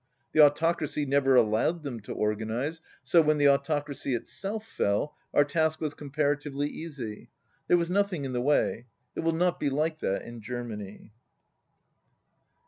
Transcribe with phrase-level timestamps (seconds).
[0.31, 5.79] The Autocracy never allowed them to organize, so, when the Autocracy itself fell, our task
[5.79, 7.29] was com paratively easy.
[7.67, 8.87] There was nothing in the way.
[9.15, 11.11] It will not be like that in Germany."